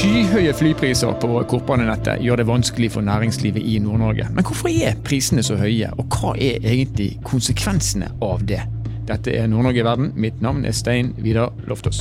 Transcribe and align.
Skyhøye 0.00 0.54
flypriser 0.56 1.12
på 1.20 1.42
kortbanenettet 1.44 2.22
gjør 2.24 2.40
det 2.40 2.46
vanskelig 2.48 2.88
for 2.94 3.04
næringslivet 3.04 3.60
i 3.68 3.74
Nord-Norge. 3.84 4.30
Men 4.32 4.46
hvorfor 4.48 4.72
er 4.72 4.96
prisene 5.04 5.44
så 5.44 5.58
høye, 5.60 5.90
og 5.92 6.16
hva 6.16 6.32
er 6.40 6.64
egentlig 6.64 7.10
konsekvensene 7.28 8.08
av 8.24 8.40
det? 8.48 8.62
Dette 9.10 9.36
er 9.36 9.52
Nord-Norge 9.52 9.82
i 9.82 9.84
verden. 9.84 10.12
Mitt 10.16 10.40
navn 10.40 10.64
er 10.64 10.72
Stein 10.72 11.12
Vidar 11.20 11.52
Loftaas. 11.68 12.00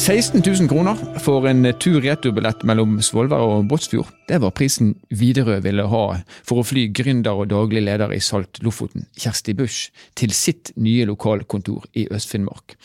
16 0.00 0.40
000 0.46 0.68
kroner 0.68 0.96
for 1.20 1.44
en 1.44 1.66
tur-retur-billett 1.76 2.62
mellom 2.64 2.94
Svolvær 3.04 3.42
og 3.44 3.66
Båtsfjord. 3.68 4.08
Det 4.30 4.38
var 4.40 4.54
prisen 4.56 4.94
Widerøe 5.12 5.58
ville 5.60 5.84
ha 5.92 6.04
for 6.38 6.62
å 6.62 6.64
fly 6.64 6.86
gründer 6.96 7.36
og 7.42 7.50
daglig 7.50 7.82
leder 7.84 8.14
i 8.16 8.20
Salt 8.24 8.62
Lofoten, 8.64 9.04
Kjersti 9.20 9.52
Busch, 9.58 9.90
til 10.16 10.32
sitt 10.32 10.72
nye 10.80 11.04
lokalkontor 11.10 11.84
i 12.00 12.06
Øst-Finnmark. 12.08 12.78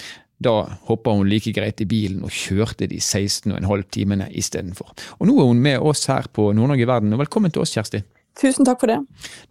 Da 0.44 0.58
hoppa 0.90 1.16
hun 1.16 1.32
like 1.32 1.56
greit 1.56 1.80
i 1.80 1.88
bilen 1.88 2.20
og 2.28 2.36
kjørte 2.36 2.90
de 2.92 3.00
16,5 3.00 3.64
timene 3.96 4.28
istedenfor. 4.36 4.92
Og 5.16 5.32
nå 5.32 5.38
er 5.40 5.50
hun 5.54 5.64
med 5.64 5.88
oss 5.88 6.04
her 6.12 6.28
på 6.28 6.50
Nord-Norge 6.52 6.92
Verden, 6.92 7.16
og 7.16 7.24
velkommen 7.24 7.56
til 7.56 7.64
oss, 7.64 7.78
Kjersti. 7.80 8.04
Tusen 8.36 8.68
takk 8.68 8.82
for 8.84 8.92
det. 8.92 8.98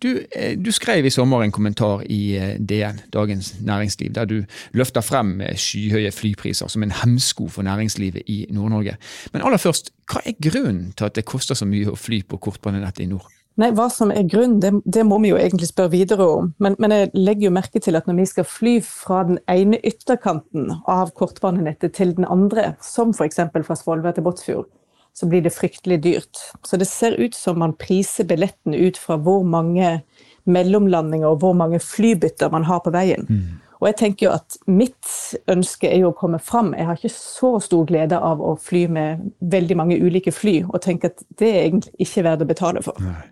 Du, 0.05 0.11
eh, 0.37 0.59
du, 0.61 0.71
skrev 0.73 1.07
i 1.07 1.13
sommer 1.13 1.43
en 1.43 1.53
kommentar 1.53 2.03
i 2.05 2.37
eh, 2.37 2.57
DN, 2.61 3.01
Dagens 3.13 3.55
Næringsliv, 3.65 4.13
der 4.13 4.29
du 4.29 4.43
løfter 4.77 5.01
frem 5.01 5.41
eh, 5.41 5.57
skyhøye 5.57 6.13
flypriser 6.13 6.69
som 6.69 6.85
en 6.85 6.93
hemsko 6.93 7.49
for 7.49 7.65
næringslivet 7.65 8.29
i 8.29 8.45
Nord-Norge. 8.51 8.97
Men 9.33 9.43
aller 9.43 9.63
først, 9.63 9.91
hva 10.13 10.21
er 10.29 10.37
grunnen 10.37 10.93
til 10.93 11.09
at 11.09 11.17
det 11.17 11.25
koster 11.25 11.57
så 11.57 11.69
mye 11.69 11.95
å 11.95 11.97
fly 11.97 12.21
på 12.29 12.37
kortbanenettet 12.37 13.07
i 13.07 13.09
nord? 13.15 13.31
Nei, 13.57 13.71
Hva 13.71 13.87
som 13.93 14.11
er 14.11 14.27
grunnen, 14.27 14.59
det, 14.61 14.73
det 14.83 15.05
må 15.07 15.21
vi 15.23 15.31
jo 15.31 15.39
egentlig 15.39 15.69
spørre 15.71 15.93
videre 15.93 16.27
om. 16.27 16.53
Men, 16.59 16.75
men, 16.83 16.93
jeg 16.93 17.13
legger 17.15 17.49
jo 17.49 17.55
merke 17.55 17.81
til 17.81 17.97
at 17.97 18.09
når 18.11 18.19
vi 18.19 18.27
skal 18.27 18.49
fly 18.51 18.73
fra 18.85 19.23
den 19.29 19.39
ene 19.49 19.79
ytterkanten 19.87 20.73
av 20.91 21.15
kortbanenettet 21.15 21.95
til 21.95 22.17
den 22.19 22.27
andre, 22.27 22.73
som 22.83 23.15
f.eks. 23.15 23.39
fra 23.55 23.77
Svolvær 23.79 24.17
til 24.17 24.27
Båtsfjord, 24.27 24.67
så 25.15 25.29
blir 25.31 25.45
det 25.45 25.55
fryktelig 25.55 26.01
dyrt. 26.05 26.41
Så 26.67 26.79
det 26.81 26.89
ser 26.91 27.17
ut 27.21 27.35
som 27.35 27.59
man 27.63 27.77
priser 27.79 28.27
billetten 28.27 28.75
ut 28.75 28.99
fra 28.99 29.17
hvor 29.17 29.45
mange 29.47 30.01
mellomlandinger 30.45 31.31
og 31.31 31.45
hvor 31.45 31.55
mange 31.57 31.81
flybytter 31.81 32.51
man 32.53 32.67
har 32.69 32.83
på 32.85 32.93
veien. 32.95 33.29
Mm. 33.29 33.61
Og 33.81 33.89
jeg 33.91 33.97
tenker 34.01 34.27
jo 34.27 34.33
at 34.33 34.57
mitt 34.71 35.13
ønske 35.51 35.91
er 35.91 36.01
jo 36.01 36.11
å 36.11 36.17
komme 36.17 36.41
fram. 36.41 36.73
Jeg 36.77 36.89
har 36.89 36.99
ikke 36.99 37.13
så 37.13 37.55
stor 37.61 37.87
glede 37.89 38.17
av 38.17 38.41
å 38.41 38.55
fly 38.61 38.87
med 38.89 39.25
veldig 39.55 39.77
mange 39.77 39.99
ulike 40.01 40.33
fly, 40.33 40.63
og 40.71 40.81
tenker 40.85 41.13
at 41.13 41.25
det 41.39 41.51
er 41.51 41.67
egentlig 41.67 42.07
ikke 42.07 42.25
verdt 42.25 42.45
å 42.47 42.49
betale 42.49 42.85
for. 42.87 43.01
Nei. 43.05 43.23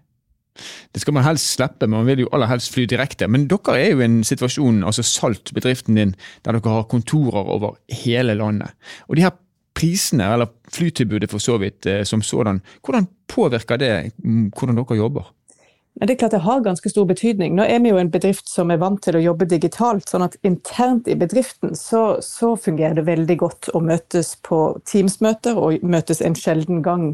Det 0.93 1.01
skal 1.01 1.15
man 1.17 1.25
helst 1.25 1.55
slippe, 1.55 1.89
man 1.89 2.05
vil 2.05 2.27
jo 2.27 2.31
aller 2.37 2.51
helst 2.51 2.75
fly 2.75 2.85
direkte. 2.91 3.25
Men 3.31 3.47
dere 3.49 3.79
er 3.81 3.95
jo 3.95 4.03
i 4.03 4.05
en 4.05 4.19
situasjon, 4.29 4.83
altså 4.85 5.05
Salt, 5.07 5.55
bedriften 5.57 5.97
din, 5.97 6.13
der 6.45 6.59
dere 6.59 6.75
har 6.77 6.91
kontorer 6.91 7.49
over 7.55 7.79
hele 8.03 8.37
landet. 8.37 8.77
Og 9.09 9.17
de 9.17 9.25
her 9.25 9.33
prisene, 9.83 10.31
eller 10.35 10.51
flytilbudet 10.71 11.31
for 11.31 11.43
så 11.43 11.59
vidt 11.59 11.87
eh, 11.91 12.05
som 12.07 12.23
sådan, 12.23 12.63
hvordan 12.87 13.09
påvirker 13.27 13.81
det 13.83 13.95
mm, 14.23 14.51
hvordan 14.55 14.79
dere 14.79 15.01
jobber? 15.01 15.31
Det 16.01 16.11
er 16.11 16.17
klart 16.17 16.33
det 16.33 16.47
har 16.47 16.63
ganske 16.65 16.89
stor 16.89 17.05
betydning. 17.05 17.53
Nå 17.55 17.67
er 17.69 17.83
vi 17.85 17.91
jo 17.91 17.99
en 18.01 18.11
bedrift 18.11 18.49
som 18.49 18.71
er 18.73 18.81
vant 18.81 19.03
til 19.05 19.19
å 19.19 19.21
jobbe 19.21 19.45
digitalt. 19.51 20.09
sånn 20.09 20.25
at 20.25 20.39
internt 20.43 21.09
i 21.09 21.17
bedriften 21.21 21.77
så, 21.77 22.17
så 22.25 22.55
fungerer 22.57 22.97
det 22.97 23.05
veldig 23.11 23.37
godt 23.43 23.69
å 23.77 23.83
møtes 23.85 24.37
på 24.47 24.79
Teams-møter 24.89 25.59
og 25.59 25.85
møtes 25.85 26.23
en 26.25 26.39
sjelden 26.39 26.81
gang 26.83 27.11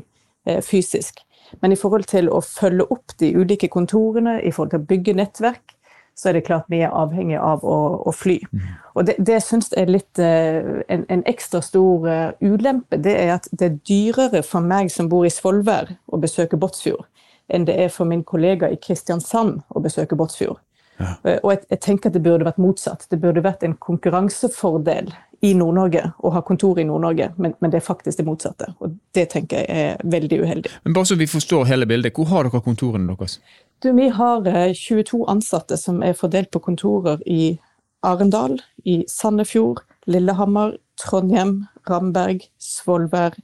eh, 0.46 0.62
fysisk. 0.62 1.24
Men 1.60 1.74
i 1.74 1.80
forhold 1.80 2.06
til 2.06 2.30
å 2.30 2.38
følge 2.44 2.86
opp 2.94 3.16
de 3.18 3.32
ulike 3.34 3.70
kontorene, 3.72 4.38
i 4.44 4.52
forhold 4.52 4.76
til 4.76 4.84
å 4.84 4.88
bygge 4.92 5.16
nettverk, 5.18 5.74
så 6.18 6.28
er 6.28 6.38
det 6.38 6.46
klart 6.48 6.66
vi 6.66 6.80
er 6.82 6.94
avhengig 6.94 7.38
av 7.38 7.62
å, 7.62 7.78
å 8.02 8.12
fly. 8.14 8.40
Mm. 8.50 8.62
Og 8.98 9.06
det, 9.06 9.14
det 9.22 9.38
syns 9.46 9.70
jeg 9.70 9.86
er 9.86 9.92
litt 9.94 10.22
uh, 10.22 10.80
en, 10.90 11.04
en, 11.06 11.22
ekstra 11.30 11.60
stor 11.62 12.08
uh, 12.10 12.32
ulempe. 12.42 12.98
Det 12.98 13.14
er 13.14 13.36
at 13.36 13.46
det 13.52 13.68
er 13.68 13.76
dyrere 13.86 14.42
for 14.46 14.64
meg 14.64 14.90
som 14.90 15.10
bor 15.10 15.28
i 15.28 15.30
Svolvær 15.32 15.94
å 16.10 16.18
besøke 16.18 16.58
Båtsfjord, 16.58 17.06
enn 17.54 17.68
det 17.68 17.78
er 17.78 17.92
for 17.94 18.10
min 18.10 18.26
kollega 18.26 18.70
i 18.70 18.80
Kristiansand 18.82 19.60
å 19.70 19.84
besøke 19.84 20.18
Båtsfjord. 20.18 20.58
Ja. 20.98 21.14
Uh, 21.22 21.36
og 21.42 21.52
jeg, 21.54 21.64
jeg, 21.70 21.80
tenker 21.84 22.10
at 22.10 22.18
det 22.18 22.24
burde 22.24 22.46
vært 22.48 22.60
motsatt. 22.62 23.06
Det 23.10 23.20
burde 23.22 23.44
vært 23.44 23.64
en 23.66 23.76
konkurransefordel 23.78 25.12
i 25.46 25.52
Nord-Norge 25.54 26.02
å 26.26 26.32
ha 26.34 26.42
kontor 26.42 26.80
i 26.82 26.84
Nord-Norge, 26.86 27.30
men, 27.36 27.54
men, 27.62 27.70
det 27.70 27.78
er 27.78 27.86
faktisk 27.86 28.18
det 28.18 28.26
motsatte. 28.26 28.72
Og 28.82 28.96
det 29.14 29.28
tenker 29.34 29.62
jeg 29.62 29.84
er 29.92 30.00
veldig 30.02 30.40
uheldig. 30.42 30.72
Men 30.84 30.96
Bare 30.96 31.10
så 31.10 31.18
vi 31.18 31.28
forstår 31.30 31.68
hele 31.70 31.86
bildet, 31.86 32.16
hvor 32.18 32.26
har 32.32 32.48
dere 32.48 32.62
kontorene 32.64 33.14
deres? 33.14 33.38
Du, 33.82 33.92
vi 33.94 34.08
har 34.10 34.42
22 34.42 35.20
eh, 35.20 35.28
ansatte 35.30 35.78
som 35.78 36.02
er 36.02 36.18
fordelt 36.18 36.50
på 36.50 36.62
kontorer 36.64 37.22
i 37.26 37.58
Arendal, 38.06 38.58
i 38.84 39.04
Sandefjord, 39.10 39.84
Lillehammer, 40.10 40.76
Trondheim, 40.98 41.68
Ramberg, 41.88 42.42
Svolvær, 42.58 43.36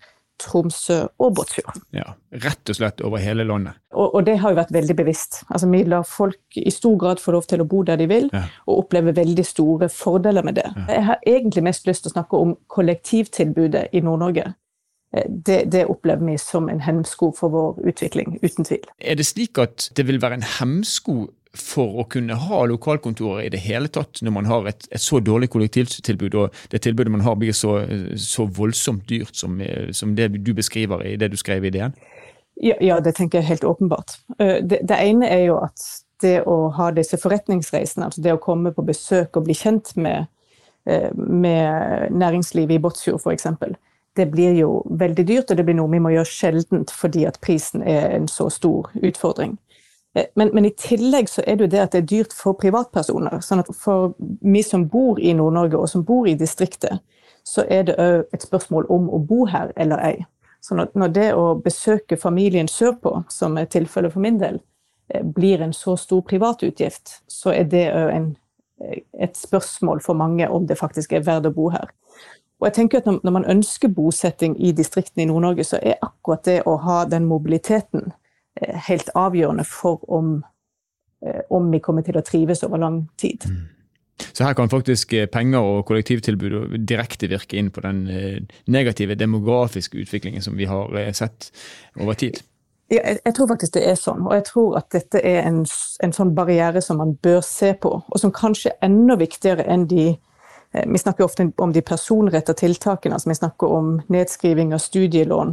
Tromsø 0.43 0.97
og 1.23 1.35
Båtsfjord. 1.37 1.77
Ja, 1.95 2.15
Rett 2.43 2.71
og 2.71 2.79
slett 2.79 3.03
over 3.07 3.23
hele 3.23 3.47
landet. 3.47 3.79
Og, 3.95 4.09
og, 4.09 4.25
det 4.27 4.37
har 4.43 4.51
jo 4.51 4.59
vært 4.59 4.73
veldig 4.75 4.97
bevisst. 4.99 5.43
Altså, 5.49 5.69
Vi 5.71 5.85
lar 5.87 6.07
folk 6.09 6.59
i 6.59 6.73
stor 6.75 6.97
grad 6.99 7.23
få 7.23 7.37
lov 7.37 7.47
til 7.51 7.63
å 7.63 7.69
bo 7.71 7.85
der 7.87 8.01
de 8.01 8.09
vil, 8.11 8.27
ja. 8.35 8.43
og 8.67 8.85
oppleve 8.85 9.15
veldig 9.17 9.47
store 9.47 9.89
fordeler 9.93 10.47
med 10.47 10.59
det. 10.59 10.67
Ja. 10.75 10.87
Jeg 10.97 11.07
har 11.11 11.23
egentlig 11.37 11.65
mest 11.69 11.87
lyst 11.87 12.05
til 12.05 12.11
å 12.13 12.17
snakke 12.17 12.43
om 12.43 12.57
kollektivtilbudet 12.75 13.89
i 13.95 14.03
Nord-Norge. 14.03 14.51
Eh, 15.15 15.31
det, 15.47 15.65
det, 15.73 15.87
opplever 15.87 16.27
vi 16.27 16.37
som 16.39 16.69
en 16.69 16.83
hemsko 16.85 17.33
for 17.39 17.55
vår 17.55 17.81
utvikling, 17.93 18.39
uten 18.43 18.67
tvil. 18.67 18.85
Er 18.99 19.19
det 19.19 19.27
slik 19.31 19.59
at 19.63 19.91
det 19.97 20.07
vil 20.09 20.23
være 20.23 20.41
en 20.41 20.49
hemsko 20.59 21.25
for 21.55 22.01
å 22.03 22.05
kunne 22.11 22.35
ha 22.35 22.65
lokalkontorer 22.67 23.45
i 23.47 23.51
det 23.55 23.61
hele 23.63 23.87
tatt, 23.89 24.19
når 24.27 24.33
man 24.35 24.49
har 24.51 24.67
et, 24.67 24.89
et 24.91 25.03
så 25.03 25.21
dårlig 25.23 25.53
kollektivtilbud, 25.55 26.35
og 26.35 26.57
det 26.73 26.83
tilbudet 26.83 27.13
man 27.15 27.23
har 27.23 27.37
blir 27.39 27.55
så, 27.55 27.77
så 28.19 28.49
voldsomt 28.51 29.07
dyrt 29.09 29.39
som, 29.39 29.61
som, 29.95 30.17
det 30.19 30.33
du 30.35 30.51
beskriver 30.55 31.05
i 31.07 31.15
det 31.21 31.31
du 31.31 31.39
skrev 31.39 31.65
i 31.65 31.71
DN? 31.71 31.95
Ja, 32.63 32.75
ja, 32.81 32.99
det 33.01 33.15
tenker 33.15 33.39
jeg 33.39 33.49
helt 33.49 33.65
åpenbart. 33.65 34.19
Eh, 34.39 34.59
det, 34.63 34.83
det, 34.83 34.99
ene 34.99 35.31
er 35.31 35.47
jo 35.49 35.61
at 35.63 35.87
det 36.23 36.41
å 36.47 36.69
ha 36.75 36.91
disse 36.95 37.19
forretningsreisene, 37.21 38.11
altså 38.11 38.23
det 38.23 38.35
å 38.35 38.43
komme 38.43 38.75
på 38.75 38.85
besøk 38.87 39.39
og 39.39 39.47
bli 39.49 39.57
kjent 39.59 39.95
med, 39.95 40.27
eh, 40.87 41.11
med 41.15 42.15
næringslivet 42.15 42.79
i 42.79 42.83
Båtsfjord 42.83 43.23
f.eks., 43.23 43.47
det 44.17 44.27
blir 44.31 44.55
jo 44.59 44.83
veldig 44.91 45.27
dyrt, 45.27 45.51
og 45.51 45.59
det 45.59 45.65
blir 45.67 45.77
noe 45.79 45.91
vi 45.91 46.03
må 46.03 46.13
gjøre 46.15 46.31
sjeldent 46.31 46.93
fordi 46.95 47.25
at 47.27 47.41
prisen 47.43 47.83
er 47.83 48.13
en 48.15 48.29
så 48.31 48.49
stor 48.53 48.91
utfordring. 48.95 49.57
Eh, 50.15 50.27
men, 50.35 50.51
men, 50.55 50.65
i 50.65 50.75
tillegg 50.79 51.29
så 51.29 51.43
er 51.47 51.57
det 51.57 51.67
jo 51.67 51.73
det 51.73 51.83
at 51.83 51.97
det 51.97 52.03
er 52.03 52.11
dyrt 52.13 52.37
for 52.37 52.59
privatpersoner. 52.61 53.41
sånn 53.43 53.65
at 53.65 53.73
For 53.79 54.15
vi 54.41 54.63
som 54.63 54.87
bor 54.89 55.19
i 55.21 55.35
Nord-Norge 55.35 55.81
og 55.81 55.91
som 55.91 56.05
bor 56.07 56.29
i 56.29 56.37
distriktet, 56.39 57.03
så 57.45 57.65
er 57.69 57.83
det 57.89 57.99
òg 58.01 58.25
et 58.33 58.47
spørsmål 58.47 58.87
om 58.89 59.11
å 59.13 59.19
bo 59.19 59.45
her 59.51 59.73
eller 59.77 60.01
ei. 60.01 60.15
Så 60.65 60.77
når, 60.79 60.95
når 60.95 61.11
det 61.13 61.27
å 61.37 61.51
besøke 61.61 62.17
familien 62.17 62.69
sørpå, 62.69 63.25
som 63.29 63.59
er 63.61 63.69
tilfellet 63.69 64.15
for 64.15 64.25
min 64.25 64.39
del, 64.41 64.63
eh, 65.13 65.23
blir 65.23 65.61
en 65.61 65.75
så 65.77 65.97
stor 66.01 66.23
privatutgift, 66.23 67.21
så 67.29 67.53
er 67.53 67.69
det 67.69 67.85
òg 67.93 68.15
eh, 68.15 69.03
et 69.27 69.37
spørsmål 69.37 70.01
for 70.01 70.17
mange 70.17 70.49
om 70.49 70.67
det 70.67 70.79
faktisk 70.79 71.13
er 71.13 71.27
verdt 71.27 71.51
å 71.51 71.55
bo 71.55 71.69
her. 71.75 71.91
Og 72.61 72.69
jeg 72.69 72.75
tenker 72.75 72.99
at 72.99 73.07
Når 73.25 73.31
man 73.31 73.45
ønsker 73.45 73.89
bosetting 73.89 74.55
i 74.63 74.73
distriktene 74.73 75.23
i 75.23 75.27
Nord-Norge, 75.27 75.65
så 75.65 75.79
er 75.83 76.03
akkurat 76.03 76.45
det 76.45 76.63
å 76.67 76.77
ha 76.81 77.05
den 77.05 77.27
mobiliteten 77.27 78.13
Eh, 78.63 78.77
helt 78.89 79.09
avgjørende 79.15 79.65
for 79.67 80.11
om, 80.13 80.45
eh, 81.27 81.41
om 81.51 81.71
vi 81.71 81.81
kommer 81.83 82.03
til 82.07 82.15
å 82.15 82.23
trives 82.23 82.63
over 82.63 82.79
lang 82.79 83.09
tid. 83.19 83.43
Mm. 83.51 83.65
Så 84.33 84.45
her 84.45 84.55
kan 84.55 84.71
faktisk 84.71 85.13
eh, 85.13 85.27
penger 85.27 85.59
og 85.59 85.87
kollektivtilbud 85.87 86.79
direkte 86.87 87.27
virke 87.29 87.59
inn 87.59 87.73
på 87.75 87.83
den 87.83 88.05
negative 88.67 89.15
demografiske 89.19 89.99
utviklingen 89.99 90.43
som 90.43 90.55
vi 90.57 90.65
har 90.71 91.13
sett 91.13 91.51
over 92.01 92.15
tid? 92.15 92.39
Ja, 92.93 93.01
jeg, 93.25 93.35
tror 93.35 93.49
faktisk 93.49 93.75
det 93.75 93.89
er 93.89 93.99
sånn, 93.99 94.23
og 94.29 94.35
jeg 94.37 94.45
tror 94.45 94.77
at 94.79 94.93
dette 94.93 95.19
er 95.19 95.49
en, 95.49 95.65
en 96.05 96.13
sånn 96.15 96.35
barriere 96.37 96.83
som 96.85 97.01
man 97.03 97.17
bør 97.17 97.41
se 97.43 97.73
på, 97.75 97.91
og 98.07 98.21
som 98.21 98.31
kanskje 98.31 98.71
er 98.71 98.87
enda 98.87 99.17
viktigere 99.19 99.67
enn 99.67 99.89
de 99.91 100.13
Vi 100.75 100.99
snakker 100.99 101.25
ofte 101.25 101.45
om 101.63 101.73
de 101.73 101.83
personrettede 101.87 102.59
tiltakene, 102.59 103.15
altså 103.15 103.31
vi 103.31 103.37
snakker 103.39 103.71
om 103.77 103.91
nedskriving 104.11 104.73
av 104.75 104.81
studielån, 104.83 105.53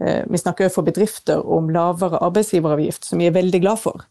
Eh, 0.00 0.24
vi 0.26 0.38
snakker 0.38 0.68
for 0.68 0.82
bedrifter 0.82 1.46
om 1.46 1.70
lavere 1.70 2.18
arbeidsgiveravgift, 2.18 3.04
som 3.04 3.18
vi 3.18 3.30
er 3.30 3.36
veldig 3.36 3.60
glad 3.60 3.80
for. 3.80 4.04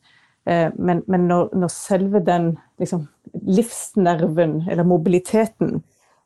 Eh, 0.45 0.69
men, 0.75 1.03
men 1.07 1.27
når, 1.29 1.51
når, 1.53 1.73
selve 1.73 2.21
den 2.25 2.55
liksom, 2.81 3.07
livsnerven, 3.45 4.63
eller 4.69 4.87
mobiliteten, 4.87 5.83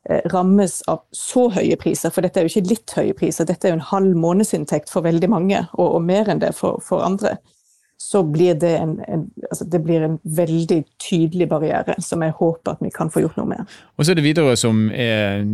eh, 0.08 0.24
rammes 0.32 0.80
av 0.88 1.04
så 1.12 1.48
høye 1.52 1.76
priser, 1.80 2.12
for 2.14 2.24
dette 2.24 2.40
er 2.40 2.48
jo 2.48 2.54
ikke 2.54 2.72
litt 2.72 2.96
høye 2.96 3.16
priser, 3.16 3.48
dette 3.48 3.68
er 3.68 3.74
jo 3.74 3.80
en 3.80 3.90
halv 3.92 4.16
månedsinntekt 4.16 4.92
for 4.92 5.04
veldig 5.04 5.28
mange, 5.32 5.64
og, 5.76 5.86
og 5.98 6.08
mer 6.08 6.32
enn 6.32 6.40
det 6.40 6.54
for, 6.56 6.80
for 6.84 7.04
andre, 7.04 7.36
så 8.02 8.22
blir 8.22 8.54
det 8.54 8.70
en, 8.78 8.94
en, 9.08 9.26
altså 9.50 9.64
det 9.64 9.82
blir 9.84 10.00
en 10.00 10.14
veldig 10.24 10.78
tydelig 11.10 11.48
barriere 11.48 11.98
som 12.00 12.22
jeg 12.24 12.32
håper 12.38 12.72
at 12.72 12.80
vi 12.80 12.88
kan 12.94 13.10
få 13.12 13.20
gjort 13.20 13.36
noe 13.36 13.50
med. 13.50 13.74
Og 14.00 14.06
så 14.06 14.14
er 14.14 14.16
det 14.16 14.24
Widerøe 14.24 14.54
som 14.56 14.86
er 14.88 15.44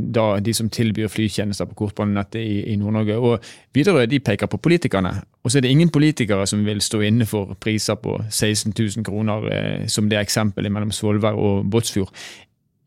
de 0.47 0.55
som 0.55 0.69
tilbyr 0.71 1.11
flytjenester 1.11 1.67
på 1.67 1.75
kortbanenettet 1.81 2.39
i, 2.39 2.61
i 2.71 2.77
Nord-Norge. 2.79 3.17
og 3.19 3.51
Widerøe 3.75 4.07
de 4.07 4.21
peker 4.23 4.47
på 4.47 4.61
politikerne, 4.63 5.11
og 5.43 5.51
så 5.51 5.59
er 5.59 5.67
det 5.67 5.75
ingen 5.75 5.91
politikere 5.91 6.47
som 6.47 6.63
vil 6.67 6.81
stå 6.81 7.01
inne 7.09 7.27
for 7.27 7.57
priser 7.61 7.99
på 7.99 8.21
16 8.31 8.73
000 8.79 9.05
kroner, 9.05 9.49
eh, 9.51 9.87
som 9.91 10.07
det 10.11 10.23
eksempelet 10.23 10.73
mellom 10.73 10.95
Svolvær 10.95 11.35
og 11.35 11.67
Båtsfjord. 11.71 12.13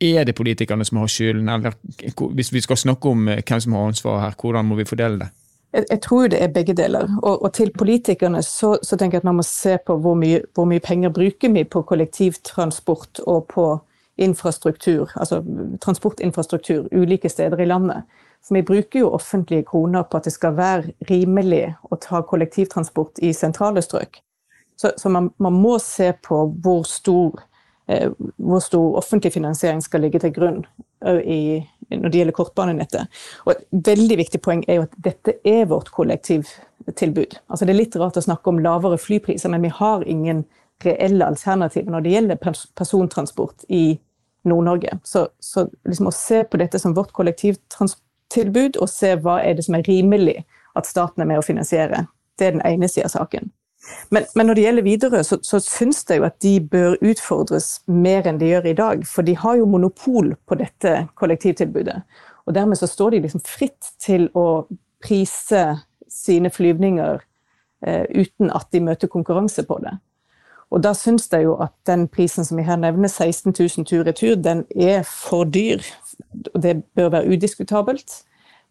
er 0.01 0.23
det 0.23 0.35
politikerne 0.35 0.85
som 0.85 0.97
har 0.97 1.07
skylden, 1.07 1.49
eller 1.49 1.75
hvis 2.33 2.53
vi 2.53 2.61
skal 2.61 2.77
snakke 2.77 3.09
om 3.09 3.27
hvem 3.27 3.59
som 3.59 3.73
har 3.73 3.87
ansvaret 3.87 4.21
her, 4.21 4.35
hvordan 4.39 4.65
må 4.65 4.75
vi 4.75 4.85
fordele 4.85 5.19
det? 5.19 5.29
Jeg, 5.73 5.85
jeg 5.89 6.01
tror 6.01 6.27
det 6.27 6.43
er 6.43 6.53
begge 6.53 6.73
deler. 6.73 7.09
Og, 7.21 7.43
og 7.43 7.53
til 7.53 7.71
politikerne 7.77 8.41
så, 8.43 8.77
så, 8.83 8.97
tenker 8.97 9.17
jeg 9.17 9.23
at 9.23 9.29
man 9.29 9.39
må 9.39 9.45
se 9.45 9.77
på 9.85 9.97
hvor 9.97 10.17
mye, 10.17 10.41
hvor 10.53 10.65
mye 10.65 10.79
penger 10.79 11.13
bruker 11.13 11.53
vi 11.53 11.63
på 11.63 11.81
kollektivtransport 11.81 13.21
og 13.27 13.45
på 13.53 13.67
infrastruktur, 14.19 15.11
altså 15.15 15.43
transportinfrastruktur 15.81 16.87
ulike 16.91 17.29
steder 17.29 17.59
i 17.59 17.65
landet. 17.65 18.03
For 18.47 18.55
vi 18.55 18.61
bruker 18.61 18.99
jo 18.99 19.11
offentlige 19.13 19.63
kroner 19.63 20.03
på 20.03 20.17
at 20.17 20.27
det 20.27 20.33
skal 20.33 20.57
være 20.57 20.93
rimelig 21.09 21.75
å 21.91 21.95
ta 21.99 22.21
kollektivtransport 22.27 23.21
i 23.23 23.33
sentrale 23.35 23.83
strøk. 23.83 24.19
Så, 24.79 24.91
så 24.97 25.09
man, 25.11 25.29
man, 25.37 25.53
må 25.53 25.77
se 25.83 26.13
på 26.23 26.41
hvor 26.63 26.83
stor, 26.87 27.41
eh, 27.87 28.11
hvor 28.37 28.63
stor, 28.63 28.95
offentlig 28.97 29.33
finansiering 29.33 29.83
skal 29.83 30.05
ligge 30.07 30.19
til 30.23 30.33
grunn 30.35 30.61
i, 31.07 31.61
når 31.89 32.09
det 32.09 32.21
gjelder 32.21 32.35
kortbanenettet. 32.35 33.21
Og 33.45 33.53
et 33.53 33.65
veldig 33.87 34.17
viktig 34.19 34.41
poeng 34.43 34.63
er 34.67 34.79
jo 34.79 34.85
at 34.87 34.97
dette 35.09 35.37
er 35.47 35.69
vårt 35.69 35.91
kollektivtilbud. 35.95 37.39
Altså 37.47 37.65
det 37.65 37.73
er 37.73 37.79
litt 37.79 37.97
rart 37.99 38.19
å 38.19 38.25
snakke 38.25 38.51
om 38.51 38.61
lavere 38.63 38.99
flypriser, 38.99 39.51
men 39.53 39.63
vi 39.65 39.73
har 39.79 40.05
ingen 40.07 40.43
reelle 40.83 41.27
alternativer 41.27 41.91
når 41.91 42.05
det 42.05 42.13
gjelder 42.13 42.43
persontransport 42.79 43.65
i 43.67 43.99
Nord-Norge. 44.47 44.99
Så, 45.03 45.27
så 45.39 45.67
liksom 45.87 46.07
å 46.11 46.15
se 46.15 46.43
på 46.43 46.59
dette 46.61 46.79
som 46.79 46.95
vårt 46.95 47.11
kollektivtilbud, 47.15 48.79
og 48.79 48.91
se 48.91 49.15
hva 49.19 49.39
er 49.43 49.57
det 49.57 49.67
som 49.67 49.75
er 49.75 49.87
rimelig 49.87 50.39
at 50.79 50.87
staten 50.87 51.23
er 51.23 51.31
med 51.31 51.41
å 51.41 51.45
finansiere, 51.45 52.05
det 52.39 52.47
er 52.47 52.55
den 52.55 52.67
ene 52.67 52.87
sida 52.87 53.09
av 53.09 53.17
saken. 53.17 53.51
Men, 54.09 54.25
men, 54.35 54.45
når 54.45 54.57
det 54.57 54.63
gjelder 54.63 54.83
Widerøe, 54.83 55.23
så, 55.23 55.37
så 55.41 55.59
syns 55.63 56.03
jeg 56.09 56.19
jo 56.19 56.27
at 56.27 56.35
de 56.43 56.55
bør 56.71 56.97
utfordres 57.05 57.69
mer 57.87 58.27
enn 58.27 58.39
de 58.41 58.49
gjør 58.51 58.67
i 58.67 58.75
dag. 58.77 59.05
For 59.07 59.25
de 59.25 59.37
har 59.39 59.59
jo 59.59 59.69
monopol 59.69 60.33
på 60.47 60.57
dette 60.59 60.95
kollektivtilbudet. 61.19 62.01
Og 62.45 62.55
dermed 62.55 62.79
så 62.79 62.89
står 62.89 63.15
de 63.15 63.23
liksom 63.23 63.43
fritt 63.45 63.93
til 64.01 64.27
å 64.37 64.65
prise 65.03 65.63
sine 66.11 66.51
flyvninger 66.51 67.21
eh, 67.87 68.05
uten 68.09 68.51
at 68.51 68.67
de 68.73 68.83
møter 68.83 69.11
konkurranse 69.11 69.63
på 69.67 69.79
det. 69.83 69.95
Og 70.69 70.83
da 70.85 70.93
syns 70.93 71.29
jeg 71.31 71.47
jo 71.47 71.55
at 71.63 71.73
den 71.89 72.07
prisen 72.11 72.45
som 72.45 72.59
vi 72.59 72.65
her 72.67 72.77
nevner, 72.77 73.09
16 73.09 73.53
000 73.57 73.85
tur-retur, 73.89 74.35
den 74.37 74.65
er 74.75 75.01
for 75.07 75.47
dyr. 75.49 75.81
Og 76.53 76.61
det 76.63 76.83
bør 76.95 77.09
være 77.15 77.29
udiskutabelt. 77.31 78.23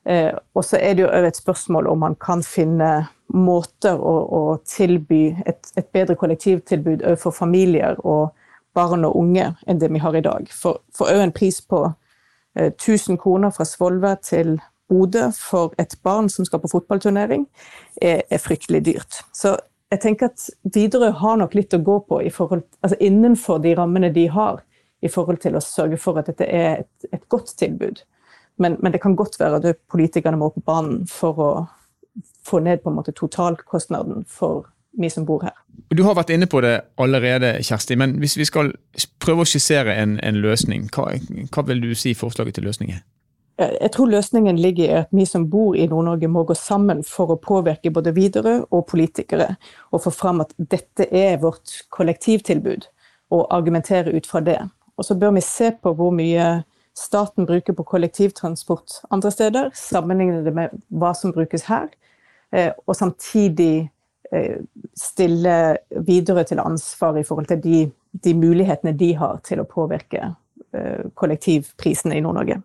Eh, 0.07 0.33
og 0.55 0.65
så 0.65 0.79
er 0.79 0.95
det 0.95 1.03
jo 1.03 1.09
et 1.11 1.37
spørsmål 1.37 1.87
om 1.87 1.99
man 1.99 2.15
kan 2.15 2.43
finne 2.43 3.09
måter 3.35 3.99
å, 4.01 4.15
å 4.39 4.43
tilby 4.65 5.29
et, 5.47 5.73
et, 5.77 5.89
bedre 5.93 6.17
kollektivtilbud 6.17 7.03
overfor 7.03 7.35
familier 7.37 7.99
og 8.01 8.31
barn 8.77 9.05
og 9.05 9.17
unge 9.19 9.51
enn 9.67 9.81
det 9.81 9.91
vi 9.93 10.01
har 10.01 10.17
i 10.17 10.25
dag. 10.25 10.49
For 10.53 10.81
òg 11.05 11.23
en 11.23 11.35
pris 11.37 11.61
på 11.61 11.85
eh, 12.57 12.73
1000 12.73 13.21
kroner 13.21 13.53
fra 13.55 13.67
Svolvær 13.69 14.21
til 14.25 14.57
Bodø 14.89 15.29
for 15.37 15.75
et 15.79 15.97
barn 16.03 16.31
som 16.33 16.47
skal 16.49 16.63
på 16.63 16.71
fotballturnering, 16.73 17.45
er, 18.01 18.23
er, 18.31 18.41
fryktelig 18.41 18.85
dyrt. 18.87 19.21
Så 19.37 19.57
jeg 19.93 20.01
tenker 20.01 20.31
at 20.31 20.47
Widerøe 20.75 21.13
har 21.21 21.37
nok 21.41 21.57
litt 21.57 21.77
å 21.77 21.83
gå 21.85 21.99
på 22.09 22.23
forhold, 22.33 22.65
altså 22.81 22.97
innenfor 23.05 23.61
de 23.65 23.75
rammene 23.77 24.13
de 24.15 24.29
har, 24.33 24.63
i 25.05 25.09
forhold 25.13 25.39
til 25.45 25.55
å 25.55 25.63
sørge 25.63 25.99
for 26.01 26.19
at 26.19 26.27
dette 26.27 26.47
er 26.49 26.81
et, 26.81 27.11
et 27.13 27.29
godt 27.31 27.53
tilbud. 27.61 28.01
Men, 28.59 28.77
men, 28.83 28.93
det 28.93 29.01
kan 29.03 29.15
godt 29.17 29.37
være 29.39 29.61
at 29.61 29.83
politikerne 29.91 30.41
må 30.41 30.49
på 30.51 30.65
banen 30.67 31.05
for 31.07 31.39
å 31.39 31.51
få 32.47 32.61
ned 32.65 32.83
på 32.83 32.91
en 32.91 32.99
måte 32.99 33.13
totalkostnaden 33.13 34.25
for 34.29 34.67
vi 34.99 35.11
som 35.11 35.25
bor 35.25 35.43
her. 35.43 35.55
Du 35.95 36.03
har 36.03 36.17
vært 36.19 36.33
inne 36.35 36.49
på 36.51 36.61
det 36.65 36.81
allerede, 37.01 37.59
Kjersti, 37.63 37.97
men 37.97 38.17
hvis 38.23 38.37
vi 38.39 38.47
skal 38.49 38.73
prøve 39.23 39.45
å 39.45 39.49
skissere 39.49 39.95
en, 39.95 40.19
en 40.25 40.41
løsning, 40.43 40.89
hva, 40.95 41.13
hva, 41.55 41.65
vil 41.69 41.83
du 41.85 41.95
si 41.97 42.15
forslaget 42.19 42.59
til 42.59 42.69
løsning 42.69 42.93
er? 42.97 43.05
Jeg 43.59 43.91
tror 43.95 44.11
løsningen 44.11 44.59
ligger 44.63 44.85
i 44.85 44.99
at 45.01 45.09
vi 45.11 45.25
som 45.27 45.49
bor 45.51 45.75
i 45.75 45.89
Nord-Norge 45.91 46.29
må 46.31 46.45
gå 46.47 46.55
sammen 46.55 47.01
for 47.07 47.35
å 47.35 47.41
påvirke 47.43 47.91
både 47.91 48.13
videre 48.15 48.61
og 48.71 48.87
politikere, 48.91 49.57
og 49.91 50.05
få 50.05 50.13
fram 50.15 50.45
at 50.45 50.55
dette 50.59 51.09
er 51.11 51.41
vårt 51.43 51.81
kollektivtilbud, 51.95 52.87
og 53.35 53.49
argumentere 53.55 54.15
ut 54.15 54.29
fra 54.31 54.43
det. 54.47 54.61
Og 54.99 55.07
så 55.07 55.19
bør 55.19 55.35
vi 55.37 55.43
se 55.47 55.73
på 55.75 55.95
hvor 55.99 56.15
mye 56.15 56.63
staten 56.99 57.47
bruker 57.47 57.75
på 57.75 57.87
kollektivtransport 57.87 59.01
andre 59.15 59.31
steder, 59.35 59.71
sammenligne 59.75 60.45
det 60.47 60.55
med 60.55 60.79
hva 60.89 61.13
som 61.15 61.35
brukes 61.35 61.67
her, 61.69 61.91
eh, 61.91 62.08
og 62.87 62.97
samtidig 62.97 63.91
eh, 64.33 64.61
stille 64.97 65.77
videre 66.07 66.45
til 66.45 66.63
ansvar 66.63 67.19
i 67.21 67.25
forhold 67.25 67.47
til 67.47 67.63
de, 67.63 67.91
de 68.25 68.35
mulighetene 68.35 68.97
de 68.99 69.13
har 69.17 69.41
til 69.45 69.61
å 69.61 69.69
påvirke 69.69 70.23
eh, 70.75 71.05
kollektivprisene 71.15 72.17
i 72.17 72.25
Nord-Norge. 72.25 72.61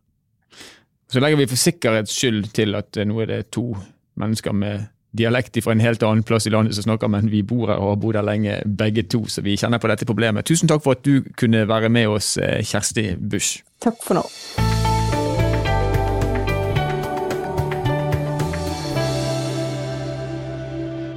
Så 1.12 1.22
legger 1.22 1.38
vi 1.38 1.50
for 1.52 1.62
sikkerhets 1.62 2.16
skyld 2.16 2.54
til 2.58 2.76
at 2.80 2.98
nå 3.06 3.20
er 3.22 3.30
det 3.30 3.42
to 3.54 3.74
mennesker 4.20 4.56
med 4.56 4.88
dialekt 5.14 5.60
fra 5.62 5.76
en 5.76 5.84
helt 5.84 6.04
annen 6.04 6.26
plass 6.26 6.48
i 6.50 6.54
landet 6.54 6.76
som 6.76 6.88
snakker, 6.88 7.12
men 7.12 7.30
vi 7.30 7.44
bor 7.46 7.70
her 7.70 7.78
og 7.78 7.94
har 7.94 8.02
bodd 8.02 8.18
her 8.18 8.26
lenge 8.26 8.58
begge 8.66 9.06
to, 9.06 9.26
så 9.30 9.46
vi 9.46 9.58
kjenner 9.60 9.82
på 9.82 9.92
dette 9.92 10.10
problemet. 10.10 10.48
Tusen 10.50 10.72
takk 10.72 10.82
for 10.86 10.98
at 10.98 11.06
du 11.06 11.22
kunne 11.38 11.68
være 11.70 11.94
med 11.94 12.10
oss, 12.18 12.36
eh, 12.38 12.64
Kjersti 12.66 13.14
Busch. 13.18 13.62
Takk 13.84 14.02
for 14.02 14.18
nå. 14.18 14.63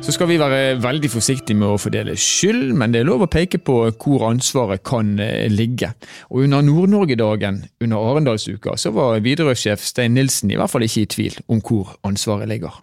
Så 0.07 0.13
skal 0.15 0.29
vi 0.31 0.37
være 0.39 0.77
veldig 0.79 1.09
forsiktige 1.11 1.59
med 1.59 1.67
å 1.67 1.79
fordele 1.83 2.13
skyld, 2.15 2.69
men 2.79 2.93
det 2.95 3.01
er 3.01 3.09
lov 3.09 3.25
å 3.25 3.27
peke 3.27 3.59
på 3.59 3.75
hvor 3.91 4.23
ansvaret 4.29 4.85
kan 4.87 5.17
eh, 5.19 5.49
ligge. 5.51 5.89
Og 6.31 6.45
Under 6.45 6.63
Nord-Norge-dagen 6.63 7.65
under 7.83 8.11
Arendalsuka 8.13 8.77
så 8.79 8.93
var 8.95 9.19
Widerøe-sjef 9.25 9.83
Stein 9.83 10.15
Nilsen 10.15 10.53
i 10.55 10.59
hvert 10.61 10.71
fall 10.71 10.87
ikke 10.87 11.03
i 11.03 11.09
tvil 11.11 11.41
om 11.51 11.59
hvor 11.59 11.97
ansvaret 12.07 12.47
ligger. 12.53 12.77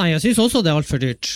Nei, 0.00 0.14
jeg 0.14 0.22
syns 0.24 0.40
også 0.46 0.64
det 0.64 0.72
er 0.72 0.80
altfor 0.80 1.02
dyrt. 1.04 1.34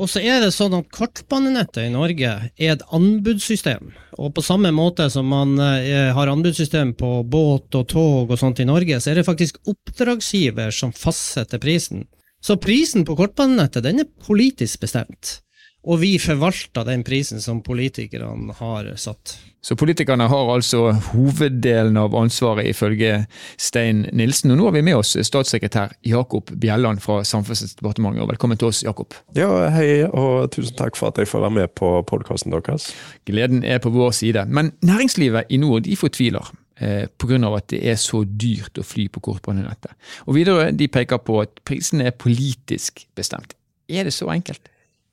Og 0.00 0.08
så 0.08 0.24
er 0.24 0.40
det 0.40 0.54
sånn 0.56 0.78
at 0.78 0.88
kortbanenettet 0.96 1.84
i 1.84 1.92
Norge 1.92 2.32
er 2.48 2.72
et 2.72 2.86
anbudssystem. 2.96 3.92
Og 4.16 4.32
på 4.32 4.46
samme 4.46 4.72
måte 4.72 5.10
som 5.12 5.28
man 5.28 5.52
eh, 5.60 6.08
har 6.16 6.32
anbudssystem 6.32 6.96
på 6.96 7.12
båt 7.28 7.76
og 7.76 7.92
tog 7.92 8.32
og 8.32 8.40
sånt 8.40 8.64
i 8.64 8.68
Norge, 8.72 9.04
så 9.04 9.12
er 9.12 9.20
det 9.20 9.28
faktisk 9.28 9.60
oppdragsgiver 9.68 10.72
som 10.72 10.96
fastsetter 10.96 11.60
prisen. 11.60 12.06
Så 12.42 12.56
prisen 12.58 13.04
på 13.06 13.14
kortbanenettet 13.14 13.84
den 13.86 14.02
er 14.02 14.10
politisk 14.26 14.82
bestemt. 14.82 15.38
Og 15.82 15.98
vi 15.98 16.12
forvalter 16.22 16.86
den 16.86 17.02
prisen 17.02 17.42
som 17.42 17.58
politikerne 17.62 18.54
har 18.58 18.86
satt. 18.98 19.34
Så 19.62 19.74
politikerne 19.78 20.28
har 20.30 20.50
altså 20.50 20.92
hoveddelen 21.12 21.98
av 21.98 22.14
ansvaret, 22.18 22.66
ifølge 22.70 23.24
Stein 23.58 24.04
Nilsen. 24.14 24.54
Og 24.54 24.58
nå 24.58 24.68
har 24.68 24.74
vi 24.76 24.82
med 24.86 24.98
oss 24.98 25.14
statssekretær 25.14 25.94
Jakob 26.06 26.50
Bjelland 26.50 27.02
fra 27.02 27.20
Samferdselsdepartementet. 27.26 28.26
Velkommen 28.30 28.58
til 28.58 28.70
oss, 28.70 28.82
Jakob. 28.86 29.14
Ja, 29.38 29.68
hei, 29.74 30.02
og 30.06 30.50
tusen 30.54 30.78
takk 30.78 30.98
for 30.98 31.10
at 31.10 31.22
jeg 31.22 31.30
får 31.30 31.46
være 31.46 31.58
med 31.62 31.74
på 31.78 31.94
podkasten 32.10 32.54
deres. 32.54 32.90
Gleden 33.26 33.62
er 33.62 33.82
på 33.82 33.94
vår 33.94 34.14
side. 34.18 34.46
Men 34.50 34.74
næringslivet 34.82 35.50
i 35.50 35.62
nord 35.62 35.86
de 35.86 35.98
fortviler. 35.98 36.50
Eh, 36.82 37.06
Pga. 37.18 37.38
at 37.54 37.70
det 37.70 37.80
er 37.86 37.96
så 38.00 38.24
dyrt 38.24 38.78
å 38.78 38.82
fly 38.82 39.06
på 39.08 39.20
kortbanenettet. 39.22 39.94
Og 40.26 40.34
videre, 40.34 40.72
de 40.72 40.88
peker 40.88 41.20
på 41.22 41.40
at 41.44 41.60
prisen 41.64 42.00
er 42.00 42.10
politisk 42.10 43.06
bestemt. 43.14 43.54
Er 43.88 44.04
det 44.04 44.12
så 44.12 44.30
enkelt? 44.32 44.68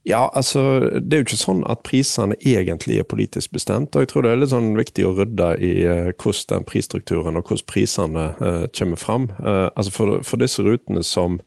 Ja, 0.08 0.30
altså 0.34 0.80
det 0.96 1.14
er 1.14 1.22
jo 1.22 1.28
ikke 1.28 1.38
sånn 1.38 1.62
at 1.70 1.84
prisene 1.86 2.38
egentlig 2.40 2.98
er 3.02 3.06
politisk 3.06 3.52
bestemt. 3.54 3.96
og 3.96 4.06
Jeg 4.06 4.10
tror 4.10 4.24
det 4.24 4.32
er 4.32 4.40
litt 4.42 4.54
sånn 4.54 4.72
viktig 4.78 5.06
å 5.06 5.12
rydde 5.18 5.50
i 5.60 5.74
uh, 5.86 6.10
hvordan 6.16 6.56
den 6.56 6.66
prisstrukturen 6.66 7.38
og 7.38 7.52
hvordan 7.52 7.68
prisene 7.68 8.26
uh, 8.40 8.66
kommer 8.74 8.98
fram. 8.98 9.30
Uh, 9.44 9.68
altså 9.76 9.94
for, 9.94 10.24
for, 10.24 10.42
disse 10.42 10.64
rutene 10.64 11.04
som 11.04 11.38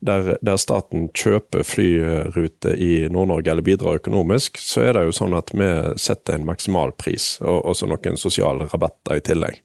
der, 0.00 0.36
der 0.44 0.58
staten 0.60 1.08
kjøper 1.16 1.64
flyrute 1.66 2.74
i 2.76 3.06
Nord-Norge 3.12 3.52
eller 3.52 3.66
bidrar 3.66 4.00
økonomisk, 4.00 4.60
så 4.62 4.86
er 4.86 4.96
det 4.96 5.06
jo 5.08 5.16
sånn 5.16 5.36
at 5.38 5.52
vi 5.54 5.68
setter 6.00 6.38
en 6.38 6.48
maksimal 6.48 6.94
pris 6.98 7.36
og 7.42 7.64
også 7.72 7.88
noen 7.90 8.18
sosiale 8.20 8.68
rabatter 8.72 9.20
i 9.20 9.24
tillegg. 9.26 9.62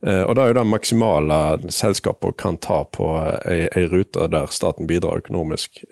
Og 0.00 0.32
da 0.32 0.46
er 0.46 0.54
jo 0.54 0.56
det 0.56 0.64
maksimale 0.64 1.38
selskapet 1.68 2.38
kan 2.40 2.56
ta 2.56 2.86
på 2.88 3.10
ei, 3.44 3.66
ei 3.68 3.82
rute 3.92 4.30
der 4.32 4.48
staten 4.48 4.88
bidrar 4.88 5.20
økonomisk. 5.20 5.82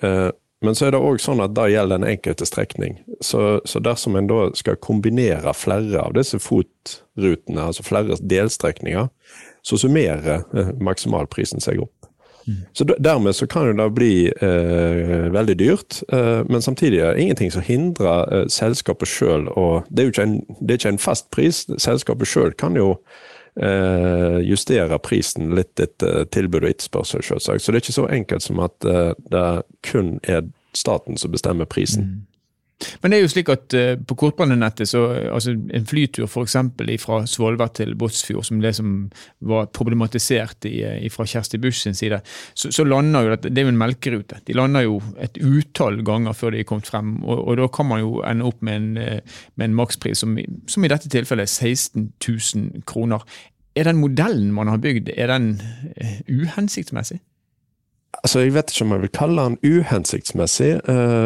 Men 0.61 0.75
så 0.75 0.89
er 0.89 0.95
det 0.95 1.03
òg 1.03 1.21
sånn 1.23 1.43
at 1.43 1.55
det 1.55 1.69
gjelder 1.71 2.01
den 2.01 2.09
enkelte 2.11 2.47
strekning. 2.49 2.97
Så, 3.23 3.61
så, 3.69 3.83
dersom 3.83 4.17
en 4.19 4.31
da 4.31 4.49
skal 4.59 4.81
kombinere 4.83 5.55
flere 5.55 6.03
av 6.03 6.17
disse 6.19 6.41
FOT-rutene, 6.43 7.69
altså 7.69 7.87
flere 7.87 8.19
delstrekninger, 8.19 9.07
så 9.63 9.79
summerer 9.79 10.43
eh, 10.57 10.73
maksimalprisen 10.83 11.63
seg 11.63 11.85
opp. 11.85 12.08
Mm. 12.49 12.61
Så 12.73 12.85
Dermed 12.99 13.37
så 13.37 13.47
kan 13.47 13.67
jo 13.69 13.77
det 13.77 13.89
bli 13.95 14.13
eh, 14.29 15.29
veldig 15.33 15.57
dyrt, 15.61 16.03
eh, 16.13 16.43
men 16.49 16.63
samtidig 16.65 16.99
er 16.99 17.15
det 17.15 17.23
ingenting 17.23 17.53
som 17.53 17.63
hindrer 17.63 18.33
eh, 18.33 18.47
selskapet 18.49 19.09
sjøl 19.09 19.49
å 19.53 19.85
Det 19.89 20.03
er 20.03 20.09
jo 20.09 20.15
ikke 20.15 20.29
en, 20.29 20.39
det 20.61 20.75
er 20.75 20.81
ikke 20.81 20.95
en 20.97 21.03
fast 21.03 21.29
pris. 21.35 21.67
Selskapet 21.77 22.29
sjøl 22.31 22.55
kan 22.57 22.77
jo 22.77 22.95
eh, 23.61 24.39
justere 24.49 24.99
prisen 25.05 25.53
litt 25.59 25.81
etter 25.81 26.25
tilbud 26.33 26.65
og 26.65 26.71
etterspørsel, 26.71 27.23
selvsagt. 27.23 27.63
Så 27.63 27.73
det 27.73 27.81
er 27.81 27.87
ikke 27.87 27.99
så 28.01 28.09
enkelt 28.19 28.47
som 28.47 28.63
at 28.65 28.89
eh, 28.89 29.13
det 29.33 29.47
kun 29.91 30.17
er 30.23 30.49
staten 30.77 31.19
som 31.21 31.33
bestemmer 31.33 31.69
prisen. 31.69 32.05
Mm. 32.05 32.28
Men 33.03 33.11
det 33.11 33.19
er 33.19 33.25
jo 33.25 33.31
slik 33.33 33.49
at 33.51 33.75
uh, 33.75 33.93
på 34.07 34.17
kortbanenettet, 34.19 34.89
så 34.91 35.03
altså 35.35 35.55
en 35.55 35.87
flytur 35.89 36.29
f.eks. 36.29 36.57
fra 37.03 37.21
Svolvær 37.27 37.73
til 37.75 37.95
Båtsfjord, 37.99 38.47
som 38.47 38.61
det 38.63 38.75
som 38.79 38.93
var 39.51 39.67
problematisert 39.75 40.69
i, 40.71 40.77
i, 40.87 41.11
fra 41.11 41.27
Kjersti 41.27 41.59
Busch 41.59 41.83
sin 41.83 41.99
side, 41.99 42.21
så, 42.55 42.71
så, 42.75 42.87
lander 42.89 43.27
jo 43.27 43.33
dette 43.35 43.51
Det 43.51 43.63
er 43.63 43.67
jo 43.67 43.73
en 43.75 43.81
melkerute. 43.81 44.39
De 44.47 44.55
lander 44.57 44.87
jo 44.87 45.01
et 45.19 45.41
utall 45.43 46.03
ganger 46.07 46.37
før 46.39 46.55
de 46.55 46.63
er 46.63 46.69
kommet 46.69 46.91
frem. 46.91 47.17
Og, 47.25 47.43
og 47.49 47.59
da 47.59 47.67
kan 47.75 47.89
man 47.91 48.03
jo 48.05 48.23
ende 48.27 48.47
opp 48.47 48.63
med 48.63 48.79
en, 48.79 49.23
med 49.59 49.67
en 49.67 49.79
makspris 49.79 50.23
som, 50.23 50.37
som, 50.71 50.85
i 50.85 50.91
dette 50.93 51.11
tilfellet 51.11 51.49
er 51.49 51.73
16 51.73 52.13
000 52.23 52.85
kroner. 52.87 53.25
Er 53.79 53.91
den 53.91 53.99
modellen 53.99 54.53
man 54.55 54.71
har 54.71 54.79
bygd, 54.83 55.11
er 55.17 55.33
den 55.33 55.59
uhensiktsmessig? 56.31 57.19
Altså, 58.23 58.41
Jeg 58.41 58.55
vet 58.55 58.71
ikke 58.73 58.87
om 58.87 58.95
jeg 58.97 59.03
vil 59.03 59.13
kalle 59.15 59.49
den 59.51 59.59
uhensiktsmessig. 59.67 60.71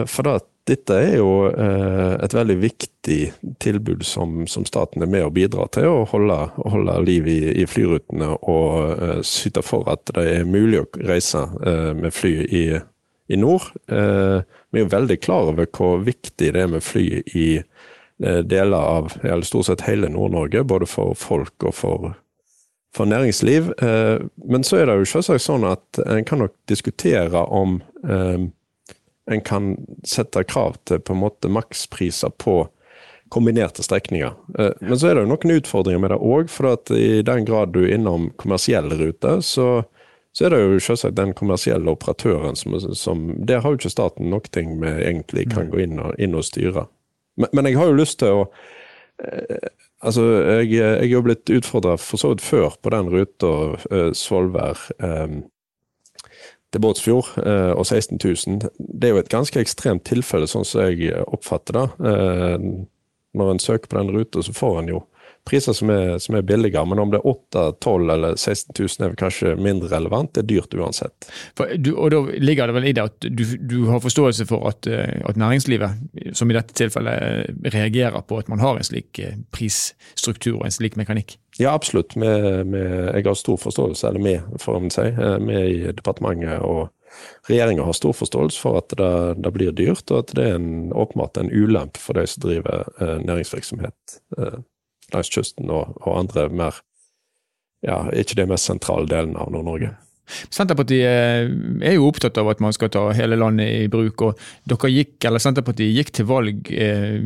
for 0.08 0.28
da 0.28 0.38
dette 0.70 0.94
er 0.94 1.16
jo 1.18 1.48
eh, 1.50 2.12
et 2.22 2.34
veldig 2.36 2.56
viktig 2.62 3.18
tilbud 3.62 4.04
som, 4.06 4.44
som, 4.46 4.62
staten 4.66 5.02
er 5.02 5.10
med 5.10 5.24
og 5.26 5.34
bidrar 5.34 5.72
til 5.74 5.88
å 5.90 6.04
holde, 6.12 6.36
holde 6.62 6.94
liv 7.02 7.26
i, 7.26 7.40
i, 7.64 7.66
flyrutene 7.66 8.28
og 8.38 8.92
eh, 8.92 9.18
syte 9.26 9.64
for 9.66 9.90
at 9.90 10.12
det 10.14 10.26
er 10.36 10.46
mulig 10.46 10.84
å 10.84 10.86
reise 11.02 11.42
eh, 11.66 11.90
med 11.98 12.14
fly 12.14 12.34
i, 12.46 12.64
i 13.26 13.40
nord. 13.40 13.72
Vi 13.88 14.78
er 14.78 14.84
jo 14.84 14.92
veldig 14.92 15.18
klar 15.24 15.50
over 15.50 15.66
hvor 15.66 16.02
viktig 16.06 16.52
det 16.54 16.62
er 16.62 16.70
med 16.70 16.84
fly 16.84 17.06
i 17.34 17.48
deler 18.22 18.78
av 18.78 19.14
eller 19.24 19.46
stort 19.46 19.66
sett 19.66 19.82
hele 19.86 20.10
Nord-Norge, 20.12 20.62
både 20.68 20.86
for 20.86 21.16
folk 21.18 21.64
og 21.66 21.74
for, 21.74 22.10
for 22.94 23.08
næringsliv. 23.08 23.72
Men 23.80 24.66
så 24.66 24.78
er 24.78 24.90
det 24.90 24.98
jo 25.00 25.08
selvsagt 25.14 25.42
sånn 25.46 25.64
at 25.66 26.02
en 26.04 26.28
kan 26.28 26.44
nok 26.44 26.54
diskutere 26.70 27.42
om 27.48 27.80
en 29.30 29.40
kan 29.40 29.74
sette 30.06 30.44
krav 30.44 30.76
til 30.88 31.00
på 31.00 31.14
en 31.14 31.22
måte 31.22 31.50
makspriser 31.52 32.32
på 32.42 32.64
kombinerte 33.32 33.82
strekninger. 33.82 34.32
Eh, 34.58 34.72
men 34.80 34.98
så 34.98 35.08
er 35.08 35.16
det 35.16 35.24
jo 35.24 35.30
noen 35.30 35.56
utfordringer 35.56 36.02
med 36.02 36.12
det 36.12 36.20
òg, 36.20 36.50
for 36.52 36.96
i 36.96 37.22
den 37.26 37.46
grad 37.48 37.72
du 37.72 37.84
er 37.84 37.94
innom 37.96 38.30
kommersielle 38.40 38.98
ruter, 39.00 39.40
så, 39.46 39.68
så 40.36 40.46
er 40.46 40.54
det 40.54 40.60
jo 40.62 40.82
selvsagt 40.88 41.16
den 41.16 41.32
kommersielle 41.38 41.94
operatøren 41.94 42.58
som, 42.58 42.76
som 42.98 43.24
Der 43.48 43.62
har 43.62 43.72
jo 43.72 43.80
ikke 43.80 43.94
staten 43.94 44.28
noe 44.32 44.66
med 44.76 45.00
egentlig 45.00 45.48
kan 45.54 45.72
gå 45.72 45.86
inn 45.86 46.02
og, 46.02 46.12
inn 46.18 46.36
og 46.36 46.44
styre. 46.44 46.88
Men, 47.40 47.48
men, 47.52 47.70
jeg 47.70 47.80
har 47.80 47.88
jo 47.88 48.00
lyst 48.02 48.20
til 48.24 48.42
å 48.42 48.44
eh, 49.22 49.70
Altså, 50.02 50.22
jeg, 50.58 50.72
jeg 50.74 50.96
er 50.98 51.12
jo 51.12 51.20
blitt 51.22 51.50
utfordra 51.54 51.92
for 51.94 52.18
så 52.18 52.32
vidt 52.32 52.40
før 52.42 52.72
på 52.82 52.90
den 52.90 53.06
ruta 53.06 53.50
eh, 53.86 54.08
Svolvær 54.18 54.80
eh, 54.98 55.36
til 56.72 56.82
Båtsfjord 56.82 57.28
eh, 57.44 57.72
og 57.76 57.84
16 57.86 58.18
000. 58.18 58.70
Det 58.78 59.08
er 59.08 59.14
jo 59.14 59.20
et 59.20 59.32
ganske 59.32 59.60
ekstremt 59.60 60.06
tilfelle, 60.08 60.48
sånn 60.48 60.66
som 60.66 60.86
jeg 60.88 61.12
oppfatter 61.26 61.78
det. 61.78 61.86
Eh, 62.08 62.66
når 63.38 63.52
en 63.52 63.62
søker 63.62 63.88
på 63.88 63.98
den 63.98 64.12
ruta, 64.12 64.42
så 64.44 64.54
får 64.56 64.80
en 64.80 64.92
jo 64.94 65.02
priser 65.48 65.74
som 65.76 65.90
er, 65.90 66.18
som 66.22 66.36
er 66.38 66.44
billigere. 66.46 66.84
Men 66.88 67.02
om 67.02 67.12
det 67.12 67.20
er 67.20 67.28
8 67.28 67.64
12 67.82 68.10
eller 68.14 68.36
16 68.36 68.74
000 68.78 69.08
er 69.08 69.16
kanskje 69.18 69.54
mindre 69.58 69.90
relevant. 69.92 70.32
Det 70.34 70.44
er 70.44 70.48
dyrt 70.50 70.74
uansett. 70.78 71.28
Du, 71.76 71.94
og 71.96 72.10
Da 72.12 72.22
ligger 72.38 72.70
det 72.70 72.76
vel 72.78 72.88
i 72.90 72.94
det 72.96 73.04
at 73.04 73.28
du, 73.28 73.44
du 73.58 73.78
har 73.90 74.02
forståelse 74.04 74.46
for 74.50 74.68
at, 74.70 74.86
eh, 74.86 75.20
at, 75.28 75.40
næringslivet, 75.40 76.34
som 76.38 76.50
i 76.50 76.56
dette 76.56 76.76
tilfellet, 76.78 77.52
reagerer 77.74 78.22
på 78.26 78.38
at 78.38 78.50
man 78.52 78.62
har 78.62 78.78
en 78.78 78.86
slik 78.86 79.20
prisstruktur 79.52 80.60
og 80.60 80.66
en 80.68 80.74
slik 80.74 80.98
mekanikk? 81.00 81.38
Ja, 81.58 81.74
absolutt. 81.74 82.16
Med, 82.16 82.66
med, 82.66 83.14
jeg 83.14 83.26
har 83.26 83.34
stor 83.38 83.58
forståelse, 83.60 84.08
eller 84.08 84.24
vi, 84.24 84.38
får 84.60 84.80
man 84.80 84.94
si, 84.94 85.06
eh, 85.10 85.62
i 85.62 85.92
departementet 85.92 86.60
og 86.62 86.90
regjeringa 87.48 87.84
har 87.84 87.92
stor 87.92 88.12
forståelse 88.16 88.60
for 88.60 88.80
at 88.80 88.94
det, 88.96 89.12
det, 89.44 89.52
blir 89.52 89.74
dyrt, 89.76 90.10
og 90.10 90.22
at 90.22 90.34
det 90.36 90.46
er 90.48 90.58
en, 90.58 90.92
åpenbart 90.92 91.40
en 91.40 91.52
ulempe 91.52 92.00
for 92.00 92.16
de 92.16 92.26
som 92.28 92.44
driver 92.44 92.86
eh, 93.00 93.18
næringsvirksomhet 93.26 94.16
eh, 94.38 94.60
langs 95.14 95.32
kysten 95.32 95.70
og, 95.70 95.96
og, 96.02 96.14
andre 96.18 96.48
mer 96.52 96.80
ja, 97.82 98.04
ikke 98.14 98.38
de 98.38 98.46
mest 98.46 98.68
sentrale 98.70 99.08
delene 99.10 99.42
av 99.42 99.50
Nord-Norge. 99.50 99.90
Senterpartiet 100.52 101.02
eh, 101.04 101.48
er 101.88 101.96
jo 101.96 102.06
opptatt 102.06 102.38
av 102.40 102.48
at 102.52 102.60
man 102.62 102.72
skal 102.74 102.92
ta 102.94 103.02
hele 103.16 103.36
landet 103.36 103.68
i 103.82 103.88
bruk. 103.90 104.22
og 104.22 104.38
dere 104.70 104.90
gikk, 104.92 105.16
eller 105.28 105.42
Senterpartiet 105.42 105.92
gikk 105.96 106.12
til 106.14 106.28
valg 106.30 106.70
eh, 106.72 107.18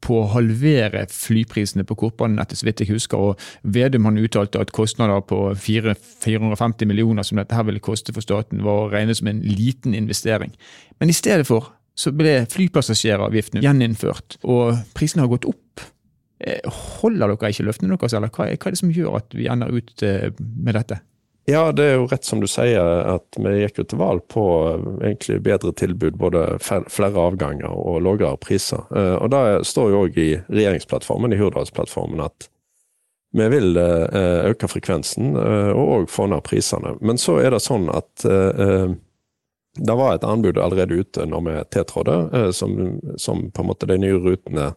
på 0.00 0.20
å 0.20 0.28
halvere 0.36 1.06
flyprisene 1.12 1.84
på 1.86 1.98
kortbanenettet, 1.98 2.60
så 2.60 2.68
vidt 2.68 2.84
jeg 2.84 2.92
husker. 2.94 3.18
og 3.18 3.74
Vedum 3.76 4.08
han 4.08 4.22
uttalte 4.22 4.62
at 4.62 4.74
kostnader 4.76 5.24
på 5.26 5.40
450 5.58 6.88
millioner 6.88 7.26
som 7.26 7.42
dette 7.42 7.58
her 7.58 7.66
ville 7.68 7.82
koste 7.84 8.14
for 8.16 8.24
staten, 8.24 8.64
var 8.64 8.86
å 8.86 8.90
regne 8.92 9.16
som 9.16 9.28
en 9.30 9.42
liten 9.44 9.96
investering. 9.98 10.54
Men 11.00 11.12
i 11.12 11.16
stedet 11.16 11.48
for 11.48 11.72
så 11.96 12.12
ble 12.12 12.42
flypassasjeravgiften 12.52 13.62
gjeninnført, 13.64 14.38
og 14.44 14.76
prisene 14.96 15.24
har 15.24 15.32
gått 15.32 15.48
opp. 15.48 15.84
Eh, 16.38 16.60
holder 17.00 17.32
dere 17.32 17.50
ikke 17.52 17.64
løftene 17.64 17.96
deres, 17.96 18.14
eller 18.16 18.32
hva 18.32 18.48
er 18.50 18.58
det 18.60 18.78
som 18.80 18.92
gjør 18.92 19.20
at 19.22 19.36
vi 19.36 19.46
ender 19.48 19.72
ut 19.72 20.02
eh, 20.04 20.32
med 20.36 20.76
dette? 20.76 20.98
Ja, 21.46 21.70
det 21.70 21.84
er 21.86 21.94
jo 21.94 22.08
rett 22.10 22.26
som 22.26 22.42
du 22.42 22.48
sier, 22.50 22.82
at 23.14 23.38
vi 23.38 23.52
gikk 23.60 23.78
jo 23.80 23.86
til 23.86 24.00
valg 24.02 24.24
på 24.32 24.44
eh, 24.72 24.82
egentlig 25.12 25.38
bedre 25.46 25.72
tilbud. 25.78 26.18
Både 26.20 26.44
flere 26.60 27.22
avganger 27.22 27.70
og 27.70 28.02
lavere 28.04 28.36
priser. 28.42 28.84
Og 29.22 29.30
det 29.32 29.42
står 29.70 29.94
jo 29.94 30.04
òg 30.04 30.20
i 30.20 30.28
regjeringsplattformen, 30.50 31.32
i 31.32 31.40
Hurdalsplattformen, 31.40 32.24
at 32.26 32.50
vi 33.36 33.46
vil 33.52 33.76
øke 33.76 34.68
frekvensen 34.70 35.34
og 35.36 35.88
òg 35.92 36.04
få 36.08 36.24
ned 36.30 36.40
prisene. 36.46 36.94
Men 37.04 37.18
så 37.20 37.34
er 37.42 37.52
det 37.52 37.60
sånn 37.60 37.90
at 37.92 38.24
det 39.76 39.94
var 39.94 40.14
et 40.14 40.24
anbud 40.24 40.58
allerede 40.58 40.94
ute 40.94 41.26
når 41.28 41.42
vi 41.46 41.54
tiltrådte, 41.74 42.16
eh, 42.38 42.50
som, 42.50 43.00
som, 43.16 43.50
på 43.50 43.62
en 43.62 43.68
måte 43.68 43.88
de 43.88 43.98
nye 44.00 44.18
rutene 44.22 44.70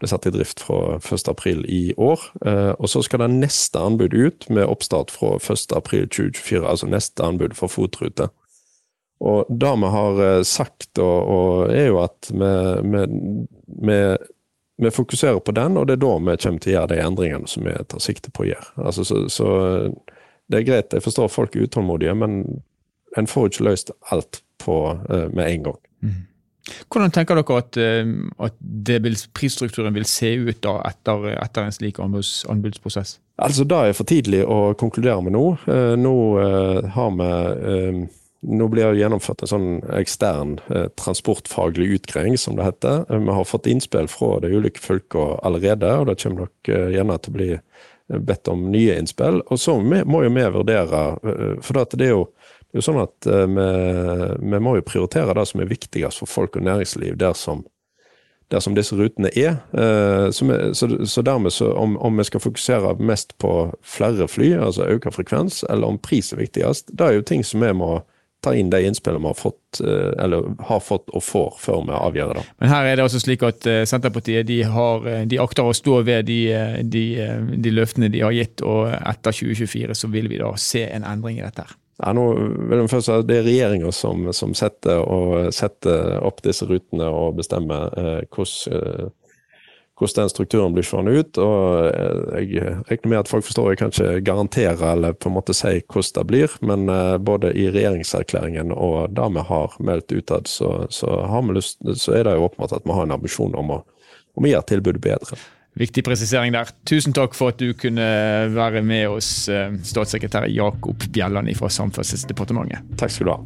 ble 0.00 0.08
satt 0.10 0.28
i 0.28 0.32
drift 0.34 0.62
fra 0.64 0.98
1.4 0.98 1.64
i 1.68 1.82
år. 1.96 2.24
Eh, 2.46 2.72
og 2.72 2.88
så 2.90 3.02
skal 3.04 3.24
det 3.24 3.32
neste 3.34 3.80
anbud 3.82 4.14
ut, 4.16 4.48
med 4.48 4.68
oppstart 4.68 5.12
fra 5.14 5.36
1.4.2024, 5.38 6.62
altså 6.64 6.88
neste 6.90 7.24
anbud 7.24 7.56
for 7.58 7.72
FOT-rute. 7.72 8.30
Og 9.26 9.48
det 9.48 9.74
vi 9.82 9.92
har 9.96 10.22
eh, 10.28 10.42
sagt, 10.48 10.90
og, 10.98 11.18
og 11.36 11.74
er 11.74 11.90
jo 11.90 12.00
at 12.04 12.30
vi, 12.32 13.04
vi, 13.88 14.00
vi, 14.82 14.94
fokuserer 14.94 15.40
på 15.40 15.56
den, 15.56 15.76
og 15.76 15.88
det 15.88 15.98
er 15.98 16.04
da 16.06 16.14
vi 16.16 16.38
kommer 16.46 16.64
til 16.64 16.72
å 16.72 16.78
gjøre 16.78 16.92
de 16.94 17.02
endringene 17.04 17.50
som 17.50 17.68
vi 17.68 17.76
tar 17.92 18.04
sikte 18.04 18.32
på 18.32 18.46
å 18.46 18.50
gjøre. 18.54 18.72
Altså, 18.88 19.04
så, 19.08 19.26
så 19.32 19.50
det 20.46 20.60
er 20.62 20.68
greit, 20.68 20.96
jeg 20.96 21.04
forstår 21.04 21.32
folk 21.32 21.56
er 21.56 21.66
utålmodige, 21.66 22.16
men 22.16 22.40
en 23.16 23.28
får 23.30 23.50
ikke 23.50 23.68
løst 23.68 23.94
alt 24.12 24.42
på 24.66 24.80
uh, 24.94 25.28
med 25.32 25.44
en 25.46 25.68
gang. 25.68 25.78
Mm. 26.02 26.24
Hvordan 26.90 27.12
tenker 27.14 27.38
dere 27.38 27.58
at, 27.62 27.78
uh, 27.78 28.46
at 28.48 28.58
vil, 29.06 29.18
prisstrukturen 29.38 29.94
vil 29.94 30.08
se 30.10 30.34
ut 30.42 30.60
da 30.66 30.80
etter, 30.90 31.30
etter 31.38 31.66
en 31.68 31.78
slik 31.78 32.02
anbuds, 32.02 32.40
anbudsprosess? 32.50 33.16
Altså, 33.38 33.64
Det 33.64 33.78
er 33.78 33.96
for 33.96 34.08
tidlig 34.08 34.44
å 34.44 34.74
konkludere 34.78 35.22
med 35.22 35.36
nå. 35.36 35.48
Uh, 35.68 35.94
nå 36.00 36.16
har 36.96 37.18
vi 37.20 38.06
nå 38.46 38.68
blir 38.68 38.92
det 38.92 39.00
gjennomført 39.00 39.42
en 39.42 39.50
sånn 39.50 39.68
ekstern 39.96 40.56
eh, 40.70 40.86
transportfaglig 41.00 41.88
utgreiing, 41.98 42.36
som 42.38 42.58
det 42.58 42.66
heter. 42.68 43.04
Vi 43.10 43.36
har 43.38 43.48
fått 43.48 43.66
innspill 43.70 44.08
fra 44.12 44.36
de 44.44 44.52
ulike 44.54 44.82
fylkene 44.82 45.40
allerede, 45.46 45.90
og 45.98 46.10
det 46.10 46.18
kommer 46.22 46.46
nok 46.46 46.70
eh, 46.70 46.88
gjerne 46.94 47.18
til 47.22 47.32
å 47.32 47.38
bli 47.38 47.50
bedt 48.28 48.48
om 48.52 48.68
nye 48.70 48.98
innspill. 49.00 49.40
Og 49.50 49.58
så 49.58 49.74
må 49.82 50.22
jo 50.22 50.30
vi 50.30 50.44
vurdere, 50.54 51.00
for 51.64 51.74
det 51.74 51.80
er 51.82 51.88
jo 51.88 51.96
det 51.98 52.12
jo 52.76 52.84
sånn 52.84 53.00
at 53.02 53.28
uh, 53.30 53.46
vi, 53.46 54.50
vi, 54.52 54.60
må 54.62 54.76
jo 54.78 54.86
prioritere 54.86 55.34
det 55.36 55.46
som 55.50 55.62
er 55.62 55.70
viktigst 55.70 56.22
for 56.22 56.30
folk 56.30 56.58
og 56.58 56.66
næringsliv 56.66 57.16
der 57.20 57.36
som, 57.38 57.64
der 58.52 58.62
som 58.64 58.76
disse 58.76 58.96
rutene 58.98 59.30
er. 59.36 59.60
Uh, 59.72 60.28
så, 60.32 61.22
dermed, 61.22 61.52
så 61.52 61.72
om, 61.76 62.18
vi 62.18 62.28
skal 62.28 62.44
fokusere 62.44 62.96
mest 62.98 63.36
på 63.42 63.54
flere 63.82 64.28
fly, 64.28 64.54
altså 64.68 64.90
økt 64.96 65.14
frekvens, 65.14 65.64
eller 65.70 65.94
om 65.94 66.02
pris 66.02 66.32
er 66.32 66.42
viktigst, 66.42 66.92
det 66.92 67.08
er 67.08 67.18
jo 67.18 67.26
ting 67.26 67.44
som 67.44 67.64
vi 67.64 67.72
må 67.76 67.96
ta 68.44 68.52
inn 68.54 68.68
de 68.70 68.82
innspillene 68.84 69.24
vi 69.24 69.30
har 69.32 69.38
fått, 69.38 69.80
uh, 69.80 70.12
eller 70.22 70.52
har 70.68 70.84
fått 70.84 71.08
og 71.16 71.24
får, 71.24 71.56
før 71.62 71.86
vi 71.88 71.96
avgjør 71.96 72.36
det. 72.36 72.44
Men 72.60 72.70
her 72.74 72.90
er 72.90 72.98
det 72.98 73.06
altså 73.06 73.22
slik 73.22 73.42
at 73.48 73.66
Senterpartiet 73.88 74.46
de, 74.46 74.60
har, 74.70 75.08
de 75.26 75.40
akter 75.42 75.66
å 75.66 75.74
stå 75.74 76.02
ved 76.06 76.28
de, 76.28 76.42
de, 76.84 77.06
de 77.56 77.74
løftene 77.74 78.12
de 78.12 78.22
har 78.22 78.36
gitt, 78.36 78.62
og 78.62 78.92
etter 78.92 79.40
2024 79.40 79.98
så 79.98 80.12
vil 80.12 80.30
vi 80.30 80.38
da 80.44 80.52
se 80.60 80.84
en 80.86 81.08
endring 81.08 81.40
i 81.40 81.44
dette. 81.46 81.66
her. 81.66 81.82
Ja, 81.96 82.12
nå 82.12 82.24
vil 82.36 82.82
jeg 82.82 82.90
først 82.92 83.08
si 83.08 83.20
Det 83.24 83.38
er 83.38 83.46
regjeringa 83.46 83.92
som, 83.94 84.26
som 84.36 84.52
setter, 84.56 85.00
setter, 85.54 86.18
opp 86.26 86.42
disse 86.44 86.68
rutene 86.68 87.08
og 87.08 87.38
bestemmer 87.38 87.88
eh, 87.96 88.26
hvordan, 88.28 88.76
eh, 88.76 89.62
hvordan, 89.96 90.18
den 90.18 90.32
strukturen 90.34 90.76
blir 90.76 90.84
seende 90.84 91.14
ut. 91.16 91.40
og 91.40 91.88
eh, 91.88 92.44
Jeg 92.44 92.76
regner 92.90 93.12
med 93.14 93.22
at 93.22 93.32
folk 93.32 93.48
forstår 93.48 93.72
jeg 93.72 93.80
kan 93.80 93.94
ikke 93.94 94.26
garantere 94.28 94.92
eller 94.92 95.16
på 95.16 95.32
en 95.32 95.38
måte 95.38 95.56
si 95.56 95.78
hvordan 95.80 96.12
det 96.20 96.26
blir, 96.34 96.60
men 96.68 96.88
eh, 96.92 97.16
både 97.16 97.54
i 97.56 97.70
regjeringserklæringen 97.72 98.76
og 98.76 99.16
det 99.16 99.32
vi 99.38 99.48
har 99.48 99.80
meldt 99.80 100.12
utad, 100.12 100.52
så, 100.52 100.74
så, 100.90 101.16
så, 101.24 102.12
er 102.12 102.28
det 102.28 102.36
jo 102.36 102.48
åpenbart 102.50 102.76
at 102.76 102.84
vi 102.84 102.92
har 102.92 103.08
en 103.08 103.16
ambisjon 103.16 103.56
om 103.56 103.78
å, 103.78 103.84
om 104.36 104.44
å 104.44 104.52
gjøre 104.52 104.68
tilbudet 104.74 105.00
bedre. 105.00 105.40
Viktig 105.76 106.06
presisering 106.06 106.54
der. 106.54 106.70
Tusen 106.88 107.12
takk 107.16 107.34
for 107.36 107.52
at 107.52 107.60
du 107.60 107.74
kunne 107.76 108.06
være 108.54 108.80
med 108.82 109.10
oss, 109.12 109.48
eh, 109.52 109.74
statssekretær 109.84 110.48
Jakob 110.48 111.04
Bjelland 111.12 111.52
fra 111.58 111.68
Samferdselsdepartementet. 111.68 112.96
Takk 112.96 113.12
skal 113.12 113.26
du 113.26 113.32
ha. 113.34 113.40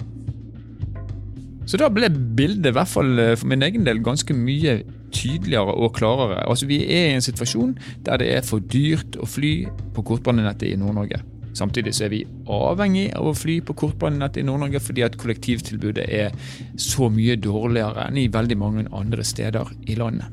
Så 1.67 1.79
da 1.79 1.91
ble 1.91 2.09
bildet, 2.11 2.71
i 2.71 2.75
hvert 2.75 2.91
fall 2.91 3.19
eh, 3.19 3.37
for 3.39 3.51
min 3.51 3.63
egen 3.67 3.85
del, 3.87 4.03
ganske 4.03 4.35
mye 4.35 4.81
tydeligere 5.11 5.75
og 5.75 5.95
klarere. 5.99 6.41
Altså 6.47 6.67
Vi 6.71 6.85
er 6.87 7.11
i 7.11 7.19
en 7.19 7.25
situasjon 7.25 7.77
der 8.07 8.23
det 8.23 8.31
er 8.37 8.47
for 8.47 8.63
dyrt 8.63 9.19
å 9.19 9.27
fly 9.27 9.67
på 9.95 10.07
kortbanenettet 10.07 10.71
i 10.71 10.79
Nord-Norge. 10.79 11.23
Samtidig 11.57 11.95
så 11.97 12.07
er 12.07 12.13
vi 12.15 12.23
avhengig 12.51 13.09
av 13.19 13.31
å 13.31 13.37
fly 13.37 13.59
på 13.67 13.77
kortbanenettet 13.79 14.43
i 14.43 14.47
Nord-Norge 14.47 14.83
fordi 14.85 15.05
at 15.07 15.19
kollektivtilbudet 15.21 16.07
er 16.07 16.35
så 16.81 17.11
mye 17.13 17.39
dårligere 17.41 18.07
enn 18.09 18.21
i 18.21 18.29
veldig 18.33 18.59
mange 18.61 18.87
andre 18.97 19.27
steder 19.27 19.73
i 19.91 19.99
landet. 19.99 20.31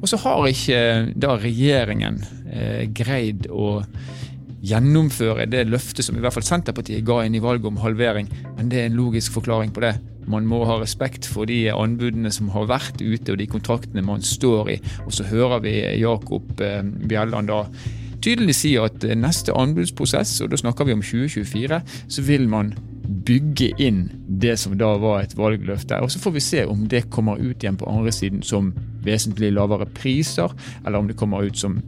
Og 0.00 0.08
så 0.10 0.20
har 0.24 0.46
ikke 0.50 0.80
da 1.14 1.36
regjeringen 1.40 2.22
eh, 2.50 2.84
greid 2.96 3.50
å 3.50 3.78
gjennomføre 4.66 5.46
det 5.50 5.66
løftet 5.68 6.06
som 6.06 6.16
i 6.16 6.22
hvert 6.22 6.34
fall 6.34 6.46
Senterpartiet 6.46 7.04
ga 7.06 7.20
inn 7.24 7.36
i 7.38 7.42
valget 7.42 7.68
om 7.70 7.80
halvering, 7.82 8.28
men 8.56 8.70
det 8.72 8.80
er 8.80 8.90
en 8.90 8.98
logisk 8.98 9.36
forklaring 9.36 9.72
på 9.74 9.84
det. 9.84 9.94
Man 10.26 10.48
må 10.50 10.64
ha 10.66 10.80
respekt 10.80 11.28
for 11.30 11.46
de 11.46 11.68
anbudene 11.70 12.32
som 12.34 12.48
har 12.54 12.66
vært 12.70 12.98
ute 12.98 13.34
og 13.34 13.38
de 13.38 13.46
kontraktene 13.50 14.02
man 14.02 14.24
står 14.26 14.72
i. 14.74 14.80
Og 15.04 15.14
så 15.14 15.28
hører 15.28 15.62
vi 15.62 15.76
Jakob 16.00 16.58
eh, 16.64 16.82
Bjelland 16.82 17.52
da 17.52 17.62
tydelig 18.22 18.54
si 18.58 18.74
at 18.80 19.04
neste 19.16 19.54
anbudsprosess, 19.56 20.40
og 20.44 20.52
da 20.52 20.60
snakker 20.60 20.88
vi 20.88 20.96
om 20.96 21.02
2024, 21.04 21.80
så 22.08 22.22
vil 22.26 22.48
man 22.50 22.74
bygge 23.26 23.70
inn 23.82 24.06
det 24.42 24.56
som 24.58 24.74
da 24.78 24.92
var 25.00 25.22
et 25.22 25.36
valgløfte. 25.38 25.98
Og 26.02 26.10
Så 26.10 26.18
får 26.22 26.30
vi 26.30 26.40
se 26.40 26.64
om 26.66 26.86
det 26.88 27.10
kommer 27.10 27.38
ut 27.38 27.62
igjen 27.62 27.78
på 27.78 27.88
andre 27.90 28.12
siden 28.12 28.42
som 28.42 28.74
vesentlig 29.04 29.52
lavere 29.52 29.86
priser, 29.86 30.52
eller 30.86 30.98
om 30.98 31.08
det 31.08 31.16
kommer 31.16 31.46
ut 31.46 31.58
som 31.58 31.78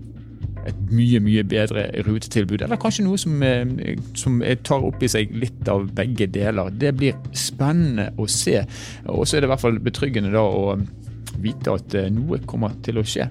et 0.68 0.78
mye 0.92 1.20
mye 1.22 1.44
bedre 1.48 1.86
rutetilbud, 2.04 2.62
eller 2.62 2.80
kanskje 2.80 3.04
noe 3.06 3.18
som, 3.18 3.42
eh, 3.42 3.96
som 4.14 4.42
tar 4.64 4.84
opp 4.84 5.02
i 5.02 5.08
seg 5.08 5.32
litt 5.32 5.68
av 5.68 5.88
begge 5.94 6.26
deler. 6.26 6.70
Det 6.70 6.94
blir 6.96 7.14
spennende 7.32 8.10
å 8.18 8.28
se. 8.28 8.66
Og 9.06 9.26
så 9.26 9.36
er 9.36 9.40
det 9.40 9.48
i 9.48 9.52
hvert 9.54 9.60
fall 9.60 9.78
betryggende 9.78 10.32
da 10.32 10.42
å 10.42 10.78
vite 11.40 11.72
at 11.72 11.94
eh, 11.94 12.10
noe 12.10 12.38
kommer 12.46 12.74
til 12.82 12.98
å 12.98 13.06
skje. 13.06 13.30